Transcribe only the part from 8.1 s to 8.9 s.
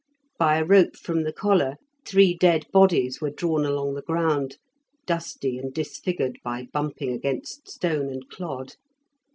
clod.